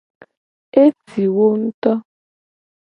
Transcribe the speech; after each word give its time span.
Eti 0.83 1.23
wo 1.35 1.47
ngto. 1.61 1.93